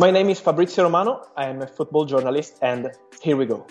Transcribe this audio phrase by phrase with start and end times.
[0.00, 1.26] My name is Fabrizio Romano.
[1.36, 2.90] I am a football journalist, and
[3.22, 3.66] here we go.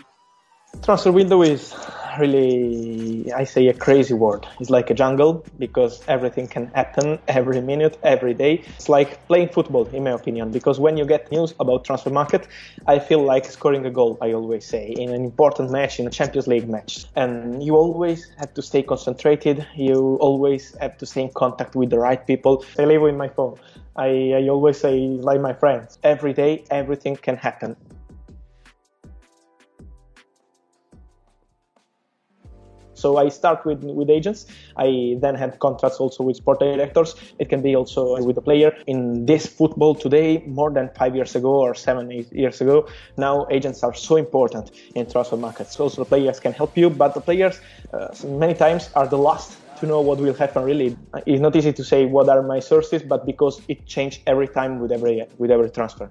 [0.84, 1.76] Transfer window is
[2.20, 4.48] really, I say, a crazy word.
[4.60, 8.64] It's like a jungle because everything can happen every minute, every day.
[8.76, 12.48] It's like playing football, in my opinion, because when you get news about transfer market,
[12.88, 16.10] I feel like scoring a goal, I always say, in an important match, in a
[16.10, 17.06] Champions League match.
[17.16, 19.68] And you always have to stay concentrated.
[19.76, 22.64] You always have to stay in contact with the right people.
[22.78, 23.60] I live with my phone.
[23.96, 27.76] I, I always say, like my friends, every day, everything can happen.
[33.00, 34.46] So I start with, with agents.
[34.78, 37.16] I then have contracts also with sport directors.
[37.40, 38.76] It can be also with the player.
[38.88, 43.48] In this football today, more than five years ago or seven, eight years ago, now
[43.50, 45.80] agents are so important in transfer markets.
[45.80, 47.60] Also, the players can help you, but the players
[47.94, 51.72] uh, many times are the last to know what will happen really it's not easy
[51.72, 55.52] to say what are my sources but because it changes every time with every with
[55.52, 56.10] every transfer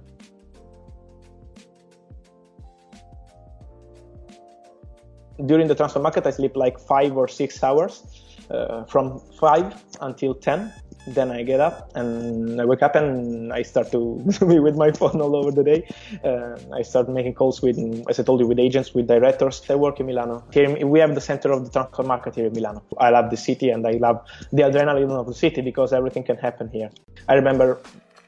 [5.47, 8.03] during the transfer market, I sleep like five or six hours,
[8.51, 10.73] uh, from five until ten.
[11.07, 14.91] Then I get up and I wake up and I start to be with my
[14.93, 15.89] phone all over the day.
[16.23, 17.79] Uh, I start making calls with,
[18.11, 19.63] as I told you, with agents, with directors.
[19.71, 20.45] I work in Milano.
[20.53, 22.83] Here we have the center of the transfer market here in Milano.
[22.99, 26.37] I love the city and I love the adrenaline of the city because everything can
[26.37, 26.91] happen here.
[27.27, 27.81] I remember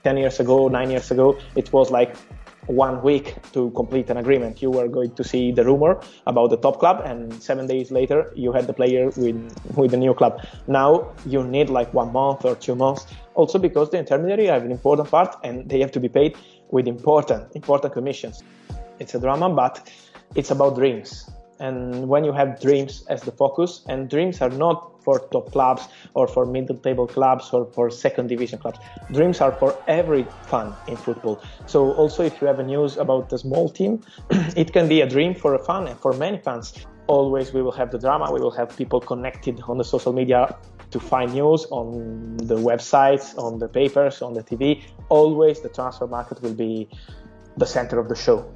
[0.04, 2.16] 10 years ago, nine years ago, it was like
[2.70, 4.62] one week to complete an agreement.
[4.62, 8.32] You were going to see the rumor about the top club, and seven days later,
[8.34, 9.38] you had the player with
[9.76, 10.44] with the new club.
[10.66, 13.06] Now you need like one month or two months.
[13.34, 16.36] Also because the intermediary have an important part, and they have to be paid
[16.70, 18.42] with important important commissions.
[18.98, 19.90] It's a drama, but
[20.34, 21.30] it's about dreams.
[21.60, 25.88] And when you have dreams as the focus, and dreams are not for top clubs
[26.14, 28.78] or for middle table clubs or for second division clubs.
[29.12, 31.42] Dreams are for every fan in football.
[31.66, 34.02] So also if you have news about a small team,
[34.56, 36.86] it can be a dream for a fan and for many fans.
[37.06, 40.56] Always we will have the drama, we will have people connected on the social media
[40.92, 44.82] to find news on the websites, on the papers, on the TV.
[45.08, 46.88] Always the transfer market will be
[47.56, 48.48] the center of the show.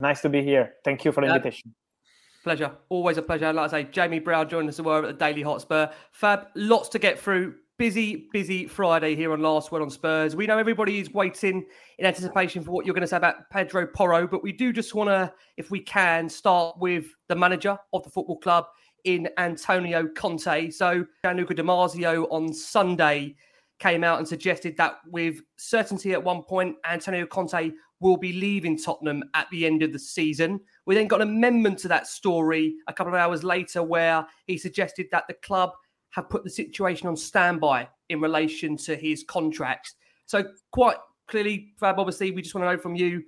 [0.00, 0.74] Nice to be here.
[0.84, 1.74] Thank you for the invitation.
[2.44, 2.70] Pleasure.
[2.88, 3.52] Always a pleasure.
[3.52, 5.88] Like I say, Jamie Brown joined us as well at the Daily Hotspur.
[6.12, 7.54] Fab, lots to get through.
[7.78, 10.34] Busy, busy Friday here on Last Word on Spurs.
[10.34, 11.64] We know everybody is waiting
[11.98, 14.94] in anticipation for what you're going to say about Pedro Porro, but we do just
[14.94, 18.66] want to, if we can, start with the manager of the football club
[19.04, 20.70] in Antonio Conte.
[20.70, 23.36] So, Gianluca Di Marzio on Sunday
[23.78, 28.78] came out and suggested that with certainty at one point, Antonio Conte will be leaving
[28.78, 30.60] Tottenham at the end of the season.
[30.86, 34.56] We then got an amendment to that story a couple of hours later where he
[34.56, 35.70] suggested that the club
[36.10, 39.94] have put the situation on standby in relation to his contract.
[40.26, 43.22] So, quite clearly, Fab, obviously, we just want to know from you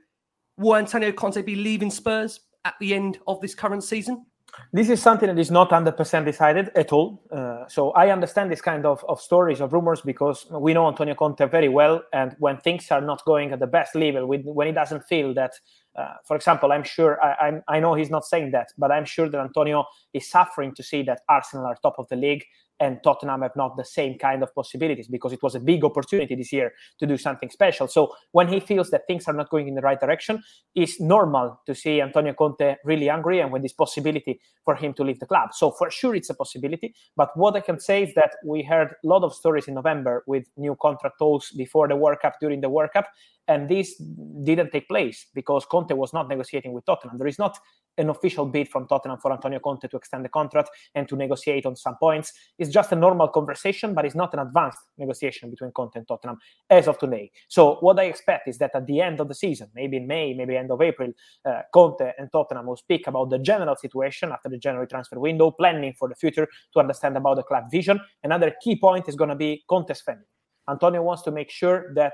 [0.56, 4.26] will Antonio Conte be leaving Spurs at the end of this current season?
[4.72, 7.22] This is something that is not 100% decided at all.
[7.30, 11.14] Uh, so I understand this kind of, of stories, of rumors, because we know Antonio
[11.14, 12.02] Conte very well.
[12.12, 15.52] And when things are not going at the best level, when he doesn't feel that,
[16.00, 19.04] uh, for example, I'm sure, I, I, I know he's not saying that, but I'm
[19.04, 22.44] sure that Antonio is suffering to see that Arsenal are top of the league
[22.80, 26.34] and Tottenham have not the same kind of possibilities because it was a big opportunity
[26.34, 27.86] this year to do something special.
[27.86, 30.42] So when he feels that things are not going in the right direction,
[30.74, 35.04] it's normal to see Antonio Conte really angry and with this possibility for him to
[35.04, 35.50] leave the club.
[35.52, 36.94] So for sure it's a possibility.
[37.16, 40.24] But what I can say is that we heard a lot of stories in November
[40.26, 43.08] with new contract talks before the World Cup, during the World Cup,
[43.48, 43.96] and this
[44.44, 47.18] didn't take place because Conte was not negotiating with Tottenham.
[47.18, 47.58] There is not
[47.98, 51.66] an official bid from Tottenham for Antonio Conte to extend the contract and to negotiate
[51.66, 52.32] on some points.
[52.58, 56.38] It's just a normal conversation, but it's not an advanced negotiation between Conte and Tottenham
[56.70, 57.30] as of today.
[57.48, 60.32] So what I expect is that at the end of the season, maybe in May,
[60.32, 61.12] maybe end of April,
[61.44, 65.50] uh, Conte and Tottenham will speak about the general situation after the January transfer window,
[65.50, 68.00] planning for the future to understand about the club vision.
[68.22, 70.24] Another key point is going to be Conte's family.
[70.68, 72.12] Antonio wants to make sure that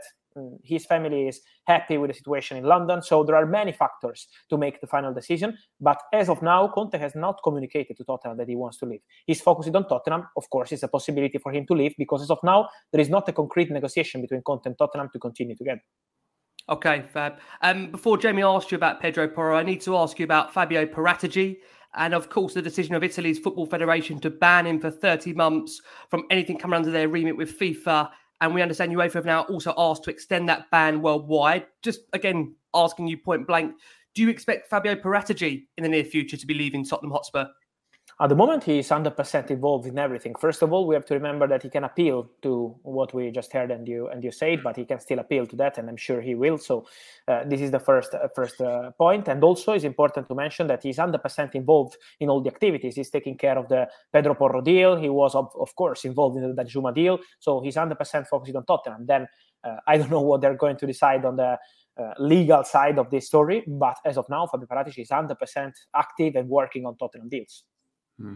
[0.62, 3.02] his family is happy with the situation in London.
[3.02, 5.56] So there are many factors to make the final decision.
[5.80, 9.00] But as of now, Conte has not communicated to Tottenham that he wants to leave.
[9.26, 10.28] He's focused on Tottenham.
[10.36, 13.08] Of course, it's a possibility for him to leave because as of now, there is
[13.08, 15.82] not a concrete negotiation between Conte and Tottenham to continue together.
[16.68, 17.38] Okay, Fab.
[17.62, 20.84] Um, before Jamie asked you about Pedro Porro, I need to ask you about Fabio
[20.84, 21.58] Paratici
[21.94, 25.80] and, of course, the decision of Italy's Football Federation to ban him for 30 months
[26.10, 28.10] from anything coming under their remit with FIFA.
[28.40, 31.66] And we understand UEFA have now also asked to extend that ban worldwide.
[31.82, 33.74] Just again, asking you point blank,
[34.14, 37.46] do you expect Fabio Paratici in the near future to be leaving Tottenham Hotspur?
[38.18, 40.34] At the moment, he is 100% involved in everything.
[40.36, 43.52] First of all, we have to remember that he can appeal to what we just
[43.52, 45.98] heard and you and you said, but he can still appeal to that, and I'm
[45.98, 46.56] sure he will.
[46.56, 46.86] So
[47.28, 49.28] uh, this is the first uh, first uh, point.
[49.28, 52.96] And also, it's important to mention that he's 100% involved in all the activities.
[52.96, 54.96] He's taking care of the Pedro Porro deal.
[54.96, 57.18] He was, of, of course, involved in the Danjuma deal.
[57.38, 59.04] So he's 100% focused on Tottenham.
[59.04, 59.26] Then
[59.62, 61.58] uh, I don't know what they're going to decide on the
[61.98, 66.36] uh, legal side of this story, but as of now, Fabio Paratici is 100% active
[66.36, 67.64] and working on Tottenham deals.
[68.20, 68.34] Hmm.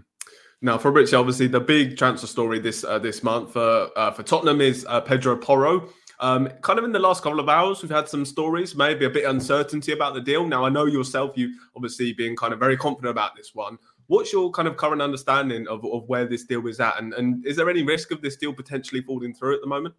[0.62, 4.22] Now, for Richie, obviously the big transfer story this uh, this month for uh, for
[4.22, 5.88] Tottenham is uh, Pedro Porro.
[6.20, 9.10] Um, kind of in the last couple of hours, we've had some stories, maybe a
[9.10, 10.46] bit uncertainty about the deal.
[10.46, 13.78] Now, I know yourself, you obviously being kind of very confident about this one.
[14.06, 17.46] What's your kind of current understanding of, of where this deal is at, and, and
[17.46, 19.94] is there any risk of this deal potentially falling through at the moment?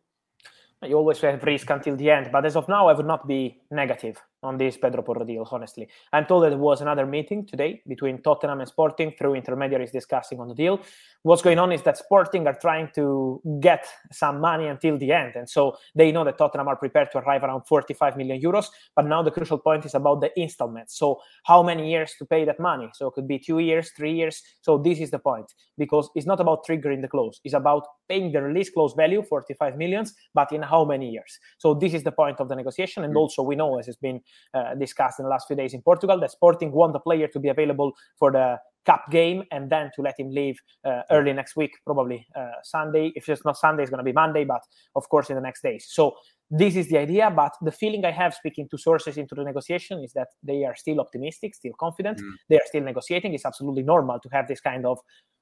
[0.83, 3.61] You always have risk until the end, but as of now, I would not be
[3.69, 5.87] negative on this Pedro Porro deal, honestly.
[6.11, 10.39] I'm told that there was another meeting today between Tottenham and Sporting through intermediaries discussing
[10.39, 10.79] on the deal.
[11.21, 15.35] What's going on is that Sporting are trying to get some money until the end.
[15.35, 18.65] And so they know that Tottenham are prepared to arrive around 45 million euros.
[18.95, 20.97] But now the crucial point is about the installments.
[20.97, 22.89] So how many years to pay that money?
[22.95, 24.41] So it could be two years, three years.
[24.61, 27.39] So this is the point because it's not about triggering the clause.
[27.43, 31.39] It's about paying the release clause value, 45 millions, but in how many years?
[31.57, 33.03] So this is the point of the negotiation.
[33.05, 33.21] And mm.
[33.21, 34.19] also we know, as has been
[34.53, 36.19] uh, discussed in the last few days in Portugal.
[36.19, 40.01] The Sporting want the player to be available for the cup game and then to
[40.01, 43.11] let him leave uh, early next week, probably uh, Sunday.
[43.15, 44.61] If it's not Sunday, it's going to be Monday, but
[44.95, 45.85] of course in the next days.
[45.89, 46.15] So
[46.49, 47.31] this is the idea.
[47.31, 50.75] But the feeling I have speaking to sources into the negotiation is that they are
[50.75, 52.19] still optimistic, still confident.
[52.19, 52.31] Mm.
[52.49, 53.33] They are still negotiating.
[53.33, 54.99] It's absolutely normal to have this kind of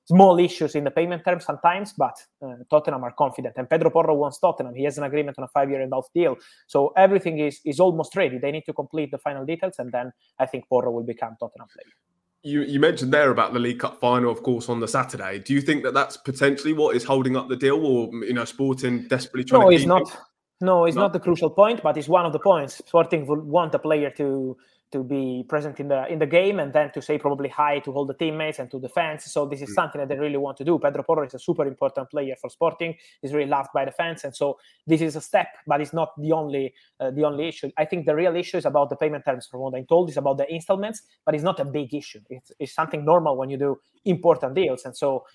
[0.10, 3.54] small issues in the payment terms sometimes, but uh, Tottenham are confident.
[3.58, 4.74] And Pedro Porro wants Tottenham.
[4.74, 6.36] He has an agreement on a five-year and half deal.
[6.68, 8.40] So everything is is almost ready.
[8.40, 11.68] They need to complete the final details, and then I think Porro will become Tottenham
[11.74, 11.94] player.
[12.42, 15.40] You, you mentioned there about the League Cup final, of course, on the Saturday.
[15.40, 18.46] Do you think that that's potentially what is holding up the deal, or you know,
[18.46, 19.62] Sporting desperately trying?
[19.62, 20.18] No, to it's not.
[20.62, 21.04] No, it's no?
[21.04, 22.82] not the crucial point, but it's one of the points.
[22.86, 24.58] Sporting will want a player to
[24.92, 27.92] to be present in the in the game and then to say probably hi to
[27.92, 29.26] all the teammates and to the fans.
[29.26, 29.76] So this is mm.
[29.76, 30.80] something that they really want to do.
[30.80, 32.96] Pedro Porro is a super important player for Sporting.
[33.22, 34.58] He's really loved by the fans, and so
[34.88, 37.70] this is a step, but it's not the only uh, the only issue.
[37.78, 39.48] I think the real issue is about the payment terms.
[39.48, 42.22] From what I'm told, is about the installments, but it's not a big issue.
[42.30, 45.26] It's, it's something normal when you do important deals, and so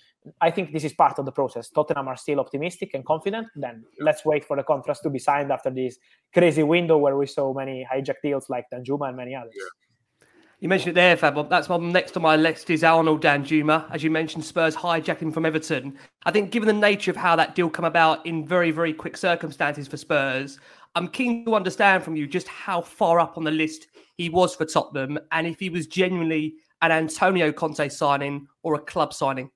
[0.41, 1.69] I think this is part of the process.
[1.69, 3.47] Tottenham are still optimistic and confident.
[3.55, 5.97] Then let's wait for the contract to be signed after this
[6.33, 9.44] crazy window where we saw many hijack deals like Danjuma and many others.
[9.53, 10.27] Yeah.
[10.59, 11.49] You mentioned it there, Fab.
[11.49, 13.85] That's one next on my list is Arnold Danjuma.
[13.91, 15.97] As you mentioned, Spurs hijacking from Everton.
[16.25, 19.17] I think, given the nature of how that deal come about in very, very quick
[19.17, 20.59] circumstances for Spurs,
[20.95, 23.87] I'm keen to understand from you just how far up on the list
[24.17, 28.79] he was for Tottenham and if he was genuinely an Antonio Conte signing or a
[28.79, 29.51] club signing.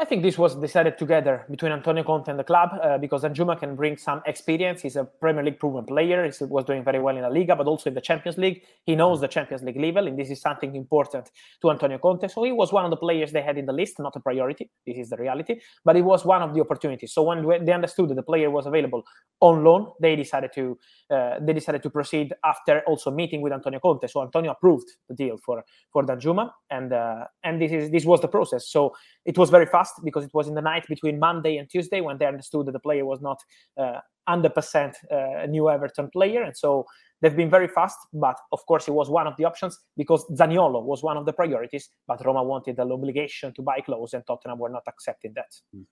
[0.00, 3.58] I think this was decided together between Antonio Conte and the club uh, because Danjuma
[3.58, 4.80] can bring some experience.
[4.82, 6.22] He's a Premier League proven player.
[6.22, 8.62] He was doing very well in La Liga, but also in the Champions League.
[8.84, 12.28] He knows the Champions League level, and this is something important to Antonio Conte.
[12.28, 14.70] So he was one of the players they had in the list, not a priority.
[14.86, 17.12] This is the reality, but it was one of the opportunities.
[17.12, 19.02] So when they understood that the player was available
[19.40, 20.78] on loan, they decided to
[21.10, 24.06] uh, they decided to proceed after also meeting with Antonio Conte.
[24.06, 28.20] So Antonio approved the deal for for Danjuma, and uh, and this is this was
[28.20, 28.68] the process.
[28.68, 32.00] So it was very fast because it was in the night between Monday and Tuesday
[32.00, 33.38] when they understood that the player was not
[33.76, 36.42] uh, 100% uh, new Everton player.
[36.42, 36.84] And so
[37.20, 40.82] they've been very fast, but of course it was one of the options because Zaniolo
[40.82, 44.58] was one of the priorities, but Roma wanted an obligation to buy clause and Tottenham
[44.58, 45.52] were not accepting that.
[45.74, 45.82] Hmm.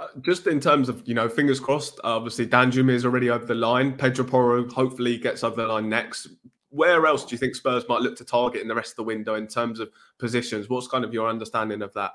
[0.00, 3.54] Uh, just in terms of, you know, fingers crossed, obviously Danjuma is already over the
[3.54, 3.92] line.
[3.92, 6.28] Pedro Porro hopefully gets over the line next.
[6.70, 9.02] where else do you think Spurs might look to target in the rest of the
[9.02, 10.70] window in terms of positions?
[10.70, 12.12] What's kind of your understanding of that?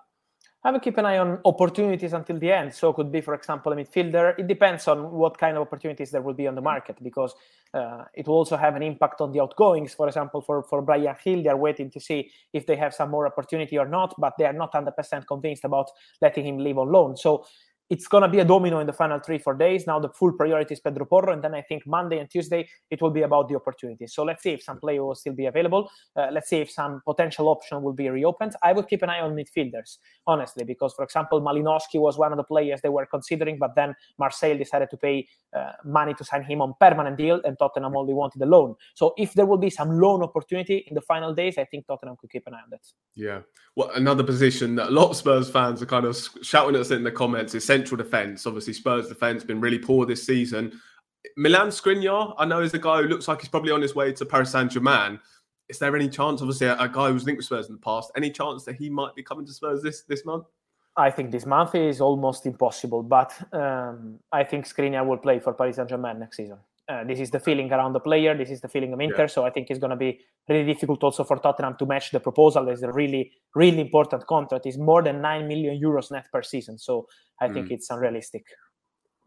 [0.68, 2.74] I would keep an eye on opportunities until the end.
[2.74, 4.38] So, could be, for example, a midfielder.
[4.38, 7.34] It depends on what kind of opportunities there will be on the market because
[7.74, 9.94] uh, it will also have an impact on the outgoings.
[9.94, 13.10] For example, for, for Bryan Gil, they are waiting to see if they have some
[13.10, 15.90] more opportunity or not, but they are not 100% convinced about
[16.22, 17.16] letting him leave on loan.
[17.16, 17.46] So,
[17.90, 19.88] it's going to be a domino in the final three, four days.
[19.88, 21.34] Now the full priority is Pedro Porro.
[21.34, 24.14] And then I think Monday and Tuesday, it will be about the opportunities.
[24.14, 25.90] So let's see if some player will still be available.
[26.16, 28.54] Uh, let's see if some potential option will be reopened.
[28.62, 32.38] I would keep an eye on midfielders, honestly, because, for example, Malinovskyi was one of
[32.38, 36.44] the players they were considering, but then Marseille decided to pay uh, money to sign
[36.44, 38.76] him on permanent deal, and Tottenham only wanted a loan.
[38.96, 42.18] So if there will be some loan opportunity in the final days, I think Tottenham
[42.20, 42.82] could keep an eye on that.
[43.16, 43.40] Yeah.
[43.76, 46.92] Well, another position that a lot of Spurs fans are kind of shouting at us
[46.92, 48.46] in the comments is central defence.
[48.46, 50.80] Obviously, Spurs defence been really poor this season.
[51.36, 54.14] Milan Skriniar, I know, is a guy who looks like he's probably on his way
[54.14, 55.20] to Paris Saint Germain.
[55.70, 58.12] Is there any chance, obviously, a, a guy who's linked with Spurs in the past,
[58.16, 60.46] any chance that he might be coming to Spurs this this month?
[60.96, 65.54] I think this month is almost impossible, but um, I think Skriniar will play for
[65.54, 66.58] Paris Saint Germain next season.
[66.90, 68.36] Uh, this is the feeling around the player.
[68.38, 69.24] This is the feeling of Inter.
[69.24, 69.28] Yeah.
[69.28, 72.20] So I think it's going to be really difficult also for Tottenham to match the
[72.22, 72.70] proposal.
[72.70, 74.66] It's a really, really important contract.
[74.66, 76.78] It's more than 9 million euros net per season.
[76.78, 77.08] So
[77.42, 77.72] I think mm.
[77.72, 78.46] it's unrealistic.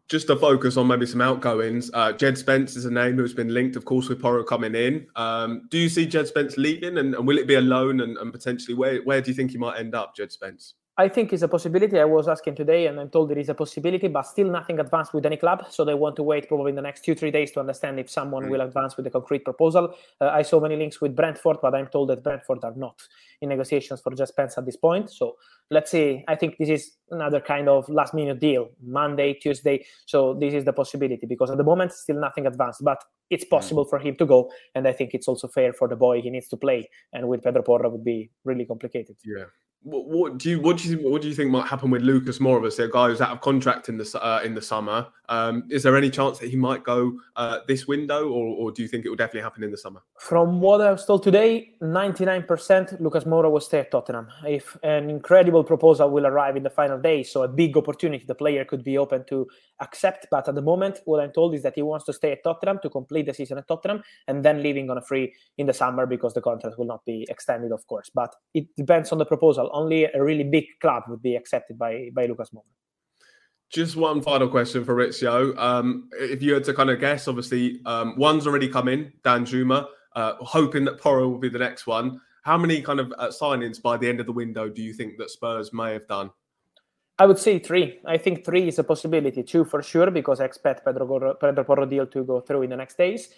[0.09, 3.53] Just to focus on maybe some outgoings, uh, Jed Spence is a name who's been
[3.53, 5.07] linked, of course, with Porro coming in.
[5.15, 8.17] Um, do you see Jed Spence leaving and, and will it be a loan and,
[8.17, 10.73] and potentially where, where do you think he might end up, Jed Spence?
[11.01, 11.99] I think it's a possibility.
[11.99, 15.15] I was asking today, and I'm told there is a possibility, but still nothing advanced
[15.15, 15.65] with any club.
[15.71, 18.07] So they want to wait probably in the next two three days to understand if
[18.07, 18.49] someone mm.
[18.51, 19.95] will advance with a concrete proposal.
[20.19, 23.01] Uh, I saw many links with Brentford, but I'm told that Brentford are not
[23.41, 25.09] in negotiations for Jed Spence at this point.
[25.09, 25.37] So
[25.71, 26.23] let's see.
[26.27, 29.83] I think this is another kind of last minute deal, Monday, Tuesday.
[30.05, 33.49] So this is the possibility because at the moment still nothing advanced, but it's mm.
[33.49, 33.89] possible mm.
[33.89, 36.21] for him to go, and I think it's also fair for the boy.
[36.21, 39.15] He needs to play, and with Pedro Porro would be really complicated.
[39.25, 39.45] Yeah.
[39.83, 42.37] What, what, do you what do you what do you think might happen with Lucas
[42.37, 45.07] Moura, a guy who's out of contract in the uh, in the summer?
[45.27, 48.81] Um, is there any chance that he might go uh, this window, or, or do
[48.83, 50.03] you think it will definitely happen in the summer?
[50.19, 54.27] From what I was told today, ninety nine percent Lucas Moura will stay at Tottenham.
[54.45, 58.35] If an incredible proposal will arrive in the final days, so a big opportunity, the
[58.35, 59.47] player could be open to
[59.79, 60.27] accept.
[60.29, 62.77] But at the moment, what I'm told is that he wants to stay at Tottenham
[62.83, 66.05] to complete the season at Tottenham, and then leaving on a free in the summer
[66.05, 68.11] because the contract will not be extended, of course.
[68.13, 72.09] But it depends on the proposal only a really big club would be accepted by
[72.13, 72.63] by Lucas Moura.
[73.71, 75.57] Just one final question for Rizzio.
[75.57, 79.87] Um, if you had to kind of guess, obviously, um, one's already come in, Danjuma,
[80.13, 82.19] uh, hoping that Porro will be the next one.
[82.43, 85.17] How many kind of uh, signings by the end of the window do you think
[85.19, 86.31] that Spurs may have done?
[87.17, 87.99] I would say three.
[88.05, 89.43] I think three is a possibility.
[89.43, 92.77] Two for sure, because I expect Pedro, Pedro Porro deal to go through in the
[92.77, 93.29] next days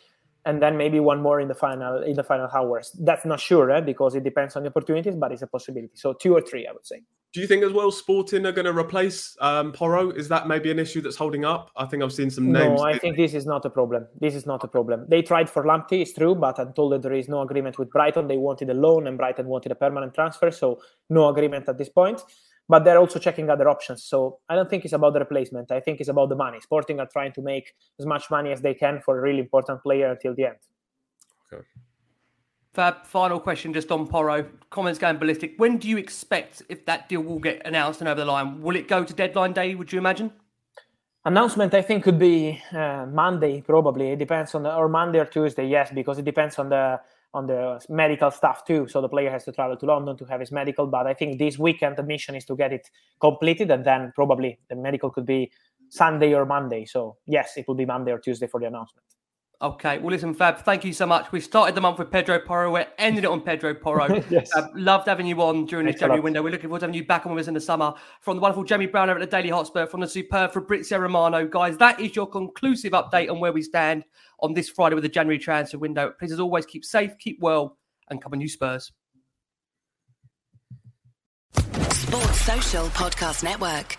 [0.46, 2.92] and then maybe one more in the final in the final hours.
[3.00, 5.94] That's not sure eh, because it depends on the opportunities, but it's a possibility.
[5.96, 7.02] So two or three, I would say.
[7.34, 10.12] Do you think as well Sporting are going to replace um, Porro?
[10.12, 11.72] Is that maybe an issue that's holding up?
[11.76, 12.80] I think I've seen some names.
[12.80, 14.06] No, I think this is not a problem.
[14.20, 15.08] This is not a problem.
[15.10, 17.90] They tried for Lamptey, it's true, but I'm told that there is no agreement with
[17.90, 18.28] Brighton.
[18.28, 21.90] They wanted a loan, and Brighton wanted a permanent transfer, so no agreement at this
[21.90, 22.22] point
[22.70, 24.04] but they're also checking other options.
[24.04, 25.72] So I don't think it's about the replacement.
[25.72, 26.60] I think it's about the money.
[26.62, 29.84] Sporting are trying to make as much money as they can for a really important
[29.84, 30.58] player until the end.
[31.52, 31.64] Okay.
[32.74, 34.50] Fab, final question just on Porro.
[34.72, 35.54] Comments going ballistic.
[35.58, 38.62] When do you expect if that deal will get announced and over the line?
[38.62, 40.32] Will it go to deadline day, would you imagine?
[41.26, 44.12] Announcement, I think, could be uh, Monday, probably.
[44.12, 47.00] It depends on the, or Monday or Tuesday, yes, because it depends on the
[47.34, 48.88] on the medical stuff too.
[48.88, 50.88] So the player has to travel to London to have his medical.
[50.88, 54.60] But I think this weekend the mission is to get it completed, and then probably
[54.70, 55.52] the medical could be
[55.90, 56.86] Sunday or Monday.
[56.86, 59.06] So yes, it will be Monday or Tuesday for the announcement.
[59.62, 61.32] Okay, well, listen, Fab, thank you so much.
[61.32, 62.74] We started the month with Pedro Porro.
[62.74, 64.22] We're ending it on Pedro Porro.
[64.30, 64.54] yes.
[64.54, 66.44] Uh, loved having you on during Thanks this January window.
[66.44, 67.94] We're looking forward to having you back on with us in the summer.
[68.20, 71.48] From the wonderful Jamie Brown over at the Daily Hotspur, from the superb Fabrizio Romano.
[71.48, 74.04] Guys, that is your conclusive update on where we stand
[74.42, 76.14] on this Friday with the January transfer window.
[76.20, 77.78] Please, as always, keep safe, keep well,
[78.10, 78.92] and come on, you Spurs.
[81.56, 83.98] Sports Social Podcast Network.